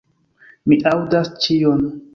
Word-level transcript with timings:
Mi 0.73 0.79
aŭdas 0.95 1.33
ĉion. 1.47 1.91